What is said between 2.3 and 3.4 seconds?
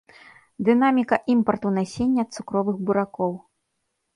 цукровых буракоў.